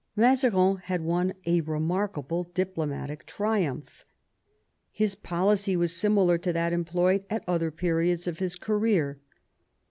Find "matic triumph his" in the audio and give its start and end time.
2.89-5.13